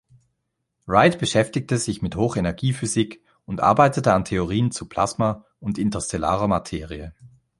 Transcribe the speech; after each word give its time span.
Ride 0.87 1.19
beschäftigte 1.19 1.77
sich 1.77 2.01
mit 2.01 2.15
Hochenergiephysik 2.15 3.21
und 3.45 3.61
arbeitete 3.61 4.11
an 4.13 4.25
Theorien 4.25 4.71
zu 4.71 4.89
Plasma 4.89 5.45
und 5.59 5.77
interstellarer 5.77 6.47
Materie. 6.47 7.13